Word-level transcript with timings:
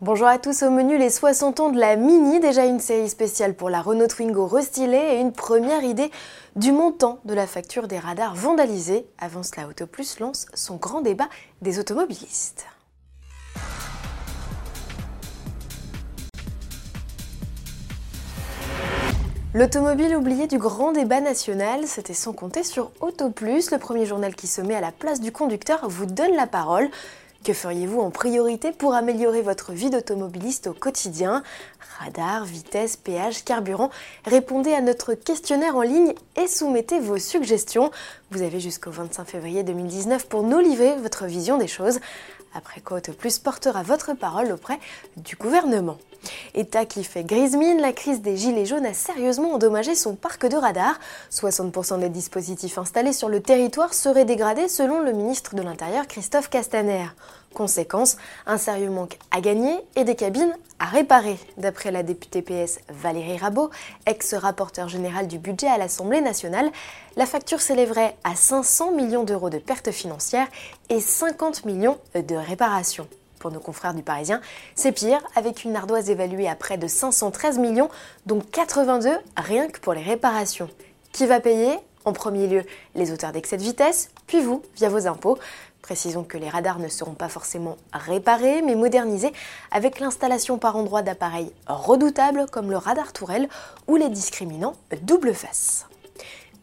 Bonjour 0.00 0.28
à 0.28 0.38
tous, 0.38 0.62
au 0.62 0.70
menu 0.70 0.96
les 0.96 1.10
60 1.10 1.58
ans 1.58 1.70
de 1.70 1.80
la 1.80 1.96
Mini, 1.96 2.38
déjà 2.38 2.64
une 2.66 2.78
série 2.78 3.08
spéciale 3.08 3.54
pour 3.54 3.68
la 3.68 3.82
Renault 3.82 4.06
Twingo 4.06 4.46
restylée 4.46 5.14
et 5.14 5.18
une 5.18 5.32
première 5.32 5.82
idée 5.82 6.12
du 6.54 6.70
montant 6.70 7.18
de 7.24 7.34
la 7.34 7.48
facture 7.48 7.88
des 7.88 7.98
radars 7.98 8.36
vandalisés. 8.36 9.06
Avant 9.18 9.42
cela, 9.42 9.66
Autoplus 9.66 10.20
lance 10.20 10.46
son 10.54 10.76
grand 10.76 11.00
débat 11.00 11.28
des 11.62 11.80
automobilistes. 11.80 12.64
L'automobile 19.52 20.14
oubliée 20.14 20.46
du 20.46 20.58
grand 20.58 20.92
débat 20.92 21.20
national, 21.20 21.88
c'était 21.88 22.14
sans 22.14 22.32
compter 22.32 22.62
sur 22.62 22.92
Autoplus, 23.00 23.72
le 23.72 23.78
premier 23.78 24.06
journal 24.06 24.36
qui 24.36 24.46
se 24.46 24.60
met 24.60 24.76
à 24.76 24.80
la 24.80 24.92
place 24.92 25.20
du 25.20 25.32
conducteur 25.32 25.88
vous 25.88 26.06
donne 26.06 26.36
la 26.36 26.46
parole. 26.46 26.88
Que 27.44 27.52
feriez-vous 27.52 28.00
en 28.00 28.10
priorité 28.10 28.72
pour 28.72 28.94
améliorer 28.94 29.42
votre 29.42 29.72
vie 29.72 29.90
d'automobiliste 29.90 30.66
au 30.66 30.72
quotidien 30.72 31.42
Radar, 31.98 32.44
vitesse, 32.44 32.96
péage, 32.96 33.44
carburant 33.44 33.90
Répondez 34.24 34.72
à 34.74 34.80
notre 34.80 35.14
questionnaire 35.14 35.76
en 35.76 35.82
ligne 35.82 36.14
et 36.36 36.48
soumettez 36.48 36.98
vos 36.98 37.18
suggestions. 37.18 37.90
Vous 38.32 38.42
avez 38.42 38.60
jusqu'au 38.60 38.90
25 38.90 39.24
février 39.24 39.62
2019 39.62 40.28
pour 40.28 40.42
nous 40.42 40.58
livrer 40.58 40.96
votre 40.96 41.26
vision 41.26 41.58
des 41.58 41.68
choses. 41.68 42.00
Après 42.54 42.80
quoi 42.80 42.98
Autoplus 42.98 43.38
portera 43.42 43.82
votre 43.82 44.14
parole 44.14 44.50
auprès 44.52 44.78
du 45.16 45.36
gouvernement. 45.36 45.96
État 46.58 46.86
qui 46.86 47.04
fait 47.04 47.22
grise 47.22 47.54
mine, 47.54 47.80
la 47.80 47.92
crise 47.92 48.20
des 48.20 48.36
gilets 48.36 48.66
jaunes 48.66 48.84
a 48.84 48.92
sérieusement 48.92 49.52
endommagé 49.52 49.94
son 49.94 50.16
parc 50.16 50.44
de 50.44 50.56
radars. 50.56 50.98
60% 51.30 52.00
des 52.00 52.08
dispositifs 52.08 52.78
installés 52.78 53.12
sur 53.12 53.28
le 53.28 53.40
territoire 53.40 53.94
seraient 53.94 54.24
dégradés 54.24 54.66
selon 54.66 55.00
le 55.00 55.12
ministre 55.12 55.54
de 55.54 55.62
l'Intérieur 55.62 56.08
Christophe 56.08 56.50
Castaner. 56.50 57.06
Conséquence, 57.54 58.16
un 58.44 58.58
sérieux 58.58 58.90
manque 58.90 59.18
à 59.30 59.40
gagner 59.40 59.78
et 59.94 60.02
des 60.02 60.16
cabines 60.16 60.52
à 60.80 60.86
réparer. 60.86 61.38
D'après 61.58 61.92
la 61.92 62.02
députée 62.02 62.42
PS 62.42 62.80
Valérie 62.88 63.38
Rabault, 63.38 63.70
ex-rapporteur 64.06 64.88
général 64.88 65.28
du 65.28 65.38
budget 65.38 65.68
à 65.68 65.78
l'Assemblée 65.78 66.20
nationale, 66.20 66.72
la 67.14 67.26
facture 67.26 67.60
s'élèverait 67.60 68.16
à 68.24 68.34
500 68.34 68.96
millions 68.96 69.22
d'euros 69.22 69.48
de 69.48 69.58
pertes 69.58 69.92
financières 69.92 70.48
et 70.88 70.98
50 70.98 71.66
millions 71.66 71.98
de 72.16 72.34
réparations. 72.34 73.06
Pour 73.38 73.50
nos 73.50 73.60
confrères 73.60 73.94
du 73.94 74.02
Parisien, 74.02 74.40
c'est 74.74 74.92
pire, 74.92 75.20
avec 75.34 75.64
une 75.64 75.76
ardoise 75.76 76.10
évaluée 76.10 76.48
à 76.48 76.54
près 76.54 76.78
de 76.78 76.86
513 76.86 77.58
millions, 77.58 77.88
dont 78.26 78.40
82 78.40 79.10
rien 79.36 79.68
que 79.68 79.80
pour 79.80 79.94
les 79.94 80.02
réparations. 80.02 80.68
Qui 81.12 81.26
va 81.26 81.40
payer? 81.40 81.78
En 82.04 82.12
premier 82.12 82.46
lieu, 82.46 82.64
les 82.94 83.12
auteurs 83.12 83.32
d'excès 83.32 83.56
de 83.56 83.62
vitesse, 83.62 84.10
puis 84.26 84.40
vous, 84.40 84.62
via 84.76 84.88
vos 84.88 85.06
impôts. 85.06 85.38
Précisons 85.82 86.24
que 86.24 86.38
les 86.38 86.48
radars 86.48 86.78
ne 86.78 86.88
seront 86.88 87.14
pas 87.14 87.28
forcément 87.28 87.76
réparés, 87.92 88.62
mais 88.62 88.74
modernisés 88.74 89.32
avec 89.70 90.00
l'installation 90.00 90.58
par 90.58 90.76
endroits 90.76 91.02
d'appareils 91.02 91.52
redoutables 91.66 92.46
comme 92.50 92.70
le 92.70 92.76
radar 92.76 93.12
tourelle 93.12 93.48
ou 93.86 93.96
les 93.96 94.08
discriminants 94.10 94.74
double 95.02 95.34
face. 95.34 95.86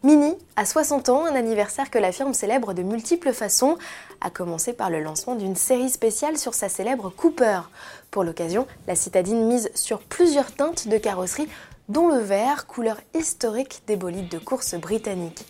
Mini 0.02 0.34
a 0.56 0.66
60 0.66 1.08
ans, 1.08 1.24
un 1.24 1.34
anniversaire 1.34 1.90
que 1.90 1.98
la 1.98 2.12
firme 2.12 2.34
célèbre 2.34 2.74
de 2.74 2.82
multiples 2.82 3.32
façons, 3.32 3.76
à 4.20 4.30
commencer 4.30 4.72
par 4.72 4.90
le 4.90 5.00
lancement 5.00 5.34
d'une 5.34 5.56
série 5.56 5.88
spéciale 5.88 6.36
sur 6.36 6.54
sa 6.54 6.68
célèbre 6.68 7.10
Cooper. 7.10 7.62
Pour 8.10 8.22
l'occasion, 8.22 8.66
la 8.86 8.94
citadine 8.94 9.46
mise 9.46 9.70
sur 9.74 10.00
plusieurs 10.00 10.52
teintes 10.52 10.86
de 10.86 10.98
carrosserie, 10.98 11.48
dont 11.88 12.08
le 12.08 12.18
vert, 12.18 12.66
couleur 12.66 13.00
historique 13.14 13.82
des 13.86 13.96
bolides 13.96 14.28
de 14.28 14.38
course 14.38 14.74
britanniques. 14.74 15.46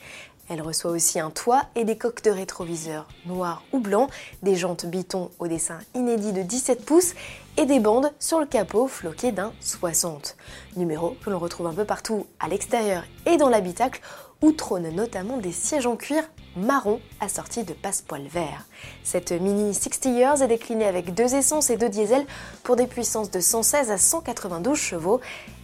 Elle 0.48 0.62
reçoit 0.62 0.92
aussi 0.92 1.18
un 1.18 1.30
toit 1.30 1.64
et 1.74 1.84
des 1.84 1.98
coques 1.98 2.22
de 2.22 2.30
rétroviseurs 2.30 3.08
noirs 3.26 3.64
ou 3.72 3.80
blancs, 3.80 4.08
des 4.42 4.54
jantes 4.54 4.86
biton 4.86 5.30
au 5.40 5.48
dessin 5.48 5.78
inédit 5.94 6.32
de 6.32 6.42
17 6.42 6.84
pouces 6.84 7.14
et 7.56 7.66
des 7.66 7.80
bandes 7.80 8.12
sur 8.18 8.38
le 8.38 8.46
capot 8.46 8.86
floquées 8.86 9.32
d'un 9.32 9.52
60. 9.60 10.36
Numéro 10.76 11.16
que 11.24 11.30
l'on 11.30 11.38
retrouve 11.38 11.66
un 11.66 11.72
peu 11.72 11.84
partout 11.84 12.26
à 12.38 12.48
l'extérieur 12.48 13.04
et 13.24 13.36
dans 13.36 13.48
l'habitacle 13.48 14.00
où 14.42 14.52
trônent 14.52 14.94
notamment 14.94 15.38
des 15.38 15.52
sièges 15.52 15.86
en 15.86 15.96
cuir 15.96 16.22
marron 16.56 17.00
assortis 17.20 17.64
de 17.64 17.74
passepoils 17.74 18.28
verts. 18.28 18.66
Cette 19.04 19.32
Mini 19.32 19.74
60 19.74 20.06
Years 20.06 20.42
est 20.42 20.48
déclinée 20.48 20.86
avec 20.86 21.14
deux 21.14 21.34
essences 21.34 21.70
et 21.70 21.76
deux 21.76 21.88
diesels 21.88 22.26
pour 22.62 22.76
des 22.76 22.86
puissances 22.86 23.30
de 23.30 23.40
116 23.40 23.90
à 23.90 23.98
192 23.98 24.76
chevaux. 24.76 25.20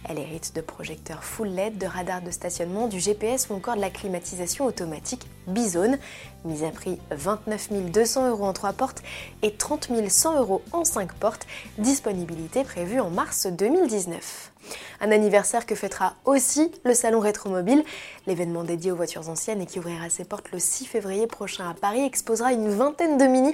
Elle 0.07 0.19
hérite 0.19 0.53
de 0.55 0.61
projecteurs 0.61 1.23
full 1.23 1.47
LED, 1.47 1.77
de 1.77 1.87
radars 1.87 2.21
de 2.21 2.29
stationnement, 2.29 2.87
du 2.87 2.99
GPS 2.99 3.49
ou 3.49 3.53
encore 3.53 3.75
de 3.75 3.81
la 3.81 3.89
climatisation 3.89 4.65
automatique 4.65 5.25
Bizone. 5.47 5.97
Mise 6.45 6.63
à 6.63 6.71
prix 6.71 6.99
29 7.11 7.91
200 7.91 8.29
euros 8.29 8.45
en 8.45 8.53
3 8.53 8.73
portes 8.73 9.01
et 9.41 9.51
30 9.51 9.89
100 10.09 10.39
euros 10.39 10.61
en 10.73 10.83
5 10.83 11.13
portes. 11.13 11.47
Disponibilité 11.83 12.63
prévue 12.63 13.01
en 13.01 13.09
mars 13.09 13.45
2019. 13.45 14.53
Un 15.01 15.11
anniversaire 15.11 15.65
que 15.65 15.75
fêtera 15.75 16.15
aussi 16.23 16.71
le 16.85 16.93
Salon 16.93 17.19
Rétromobile. 17.19 17.83
L'événement 18.25 18.63
dédié 18.63 18.93
aux 18.93 18.95
voitures 18.95 19.27
anciennes 19.27 19.59
et 19.61 19.65
qui 19.65 19.79
ouvrira 19.79 20.09
ses 20.09 20.23
portes 20.23 20.53
le 20.53 20.59
6 20.59 20.85
février 20.85 21.27
prochain 21.27 21.69
à 21.69 21.73
Paris 21.73 22.05
exposera 22.05 22.53
une 22.53 22.69
vingtaine 22.69 23.17
de 23.17 23.25
mini 23.25 23.53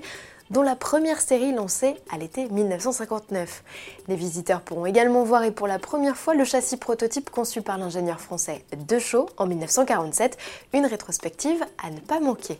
dont 0.49 0.61
la 0.61 0.75
première 0.75 1.21
série 1.21 1.53
lancée 1.53 1.95
à 2.11 2.17
l'été 2.17 2.47
1959. 2.49 3.63
Les 4.07 4.15
visiteurs 4.15 4.61
pourront 4.61 4.85
également 4.85 5.23
voir 5.23 5.43
et 5.43 5.51
pour 5.51 5.67
la 5.67 5.79
première 5.79 6.17
fois 6.17 6.33
le 6.33 6.43
châssis 6.43 6.77
prototype 6.77 7.29
conçu 7.29 7.61
par 7.61 7.77
l'ingénieur 7.77 8.19
français 8.19 8.63
Deschaux 8.87 9.29
en 9.37 9.45
1947, 9.45 10.37
une 10.73 10.85
rétrospective 10.85 11.63
à 11.83 11.91
ne 11.91 11.99
pas 11.99 12.19
manquer. 12.19 12.59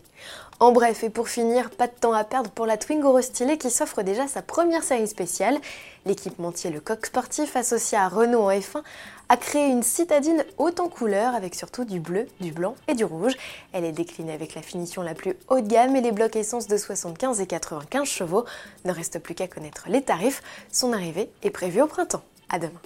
En 0.60 0.72
bref, 0.72 1.04
et 1.04 1.10
pour 1.10 1.28
finir, 1.28 1.70
pas 1.70 1.86
de 1.86 1.94
temps 1.98 2.12
à 2.12 2.22
perdre 2.22 2.50
pour 2.50 2.66
la 2.66 2.76
Twingo 2.76 3.12
restylée 3.12 3.56
qui 3.56 3.70
s'offre 3.70 4.02
déjà 4.02 4.28
sa 4.28 4.42
première 4.42 4.82
série 4.82 5.08
spéciale. 5.08 5.58
L'équipementier 6.04 6.70
Le 6.70 6.80
Coq 6.80 7.06
Sportif 7.06 7.56
associé 7.56 7.96
à 7.96 8.08
Renault 8.08 8.42
en 8.42 8.50
F1 8.50 8.82
a 9.30 9.36
créé 9.36 9.68
une 9.68 9.84
citadine 9.84 10.44
haute 10.58 10.80
en 10.80 10.88
couleurs 10.88 11.36
avec 11.36 11.54
surtout 11.54 11.84
du 11.84 12.00
bleu, 12.00 12.26
du 12.40 12.50
blanc 12.50 12.74
et 12.88 12.94
du 12.94 13.04
rouge. 13.04 13.34
Elle 13.72 13.84
est 13.84 13.92
déclinée 13.92 14.32
avec 14.32 14.56
la 14.56 14.60
finition 14.60 15.02
la 15.02 15.14
plus 15.14 15.36
haut 15.48 15.60
de 15.60 15.68
gamme 15.68 15.94
et 15.94 16.00
les 16.00 16.10
blocs 16.10 16.34
essence 16.34 16.66
de 16.66 16.76
75 16.76 17.40
et 17.40 17.46
95 17.46 18.08
chevaux. 18.08 18.44
Ne 18.84 18.92
reste 18.92 19.20
plus 19.20 19.36
qu'à 19.36 19.46
connaître 19.46 19.84
les 19.88 20.02
tarifs. 20.02 20.42
Son 20.72 20.92
arrivée 20.92 21.30
est 21.44 21.50
prévue 21.50 21.80
au 21.80 21.86
printemps. 21.86 22.24
À 22.48 22.58
demain. 22.58 22.80